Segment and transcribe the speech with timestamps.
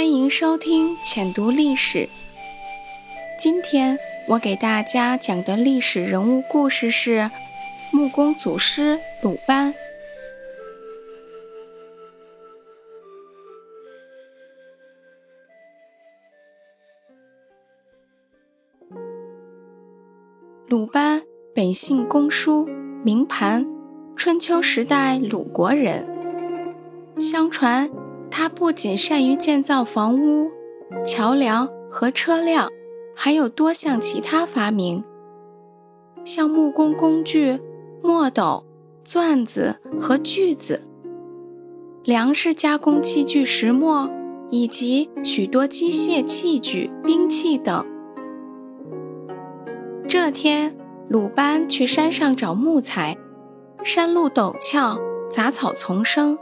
[0.00, 2.08] 欢迎收听浅读历史。
[3.38, 3.98] 今天
[4.28, 7.30] 我给大家讲的历史人物故事是
[7.92, 9.74] 木工祖师鲁班。
[20.66, 21.22] 鲁班
[21.54, 22.64] 本姓公叔，
[23.04, 23.66] 名盘，
[24.16, 26.08] 春秋时代鲁国人。
[27.20, 27.90] 相传。
[28.30, 30.50] 他不仅善于建造房屋、
[31.04, 32.70] 桥梁和车辆，
[33.14, 35.04] 还有多项其他发明，
[36.24, 37.58] 像木工工具、
[38.02, 38.64] 墨斗、
[39.04, 40.80] 钻子和锯子、
[42.04, 44.10] 粮食加工器具石磨，
[44.48, 47.84] 以及许多机械器具、兵器等。
[50.08, 50.74] 这天，
[51.08, 53.18] 鲁班去山上找木材，
[53.84, 54.98] 山路陡峭，
[55.30, 56.38] 杂草丛生。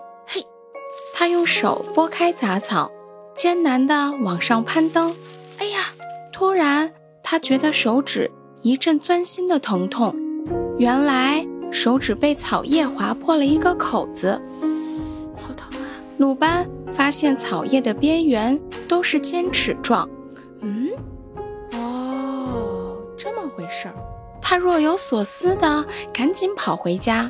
[1.19, 2.93] 他用手拨开杂草，
[3.35, 5.13] 艰难地往上攀登。
[5.59, 5.81] 哎呀！
[6.33, 6.93] 突然，
[7.25, 8.31] 他觉得手指
[8.63, 10.15] 一阵钻心的疼痛。
[10.79, 14.41] 原来手指被草叶划破了一个口子，
[15.37, 15.91] 好疼啊！
[16.19, 18.57] 鲁班发现草叶的边缘
[18.87, 20.09] 都是尖齿状。
[20.61, 20.91] 嗯，
[21.73, 23.95] 哦，这么回事儿。
[24.41, 25.85] 他若有所思的
[26.15, 27.29] 赶紧跑回家，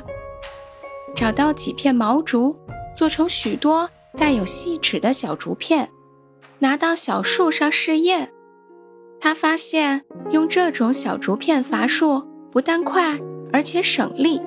[1.15, 2.55] 找到几片毛竹。
[2.99, 5.89] 做成许多带有细齿的小竹片，
[6.59, 8.33] 拿到小树上试验。
[9.21, 13.17] 他发现用这种小竹片伐树不但快，
[13.53, 14.41] 而且省力，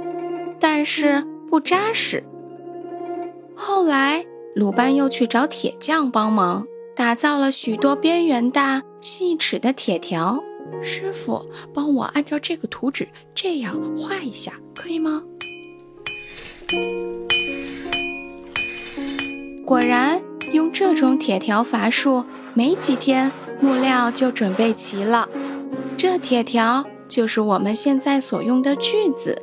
[0.61, 2.23] 但是不扎实。
[3.57, 10.45] 后来，鲁班又去找铁匠帮忙，打造了许多边缘大、细齿的铁条。
[10.83, 11.43] 师傅，
[11.73, 15.23] 帮我按照这个图纸这样画一下，可以吗？
[19.73, 20.21] 果然，
[20.53, 25.27] 用这种铁条伐树，没几天木料就准备齐了。
[25.97, 29.43] 这铁条就是我们现在所用的锯子。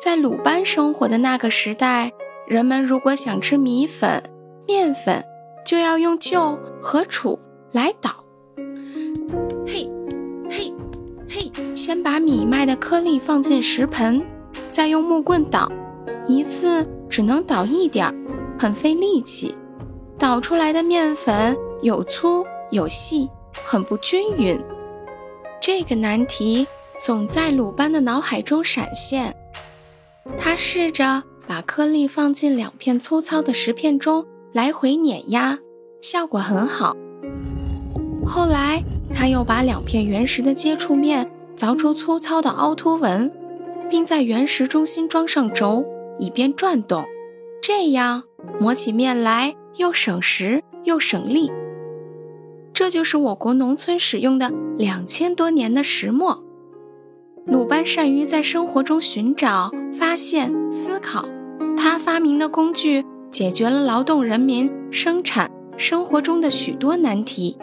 [0.00, 2.10] 在鲁班生活的那个时代，
[2.46, 4.22] 人们如果想吃米粉、
[4.66, 5.22] 面粉，
[5.66, 7.38] 就要用臼和杵
[7.70, 8.24] 来捣。
[9.66, 9.90] 嘿，
[10.48, 10.72] 嘿，
[11.28, 14.24] 嘿，先把米麦的颗粒放进食盆，
[14.70, 15.70] 再用木棍捣，
[16.26, 18.14] 一次只能捣一点儿。
[18.58, 19.54] 很费力气，
[20.18, 23.28] 捣出来的面粉有粗有细，
[23.64, 24.58] 很不均匀。
[25.60, 26.66] 这个难题
[26.98, 29.34] 总在鲁班的脑海中闪现。
[30.38, 35.58] 他试着把颗粒放进两片粗糙的石片中，来回碾压，
[36.00, 36.96] 效果很好。
[38.24, 38.82] 后来，
[39.14, 43.30] 他又把两片原石的接触面凿出粗糙的凹凸纹，
[43.90, 45.84] 并在原石中心装上轴，
[46.18, 47.04] 以便转动。
[47.62, 48.24] 这样。
[48.58, 51.52] 磨起面来又省时又省力，
[52.74, 56.42] 这就是我国农村使用的两千多年的石磨。
[57.46, 61.24] 鲁班善于在生活中寻找、发现、思考，
[61.78, 67.56] 他发明的工具解决了劳动人民生产生活中的许多难题。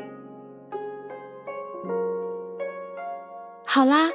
[3.66, 4.12] 好啦，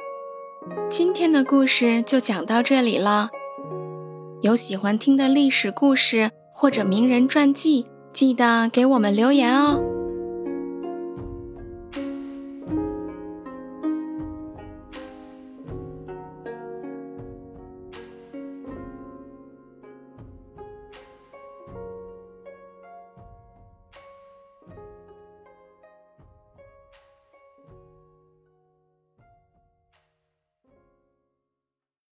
[0.89, 3.29] 今天的故事就讲到这里了。
[4.45, 6.29] 有喜欢听的历史故事。
[6.57, 9.94] 或者名人传记，记得给我们留言哦。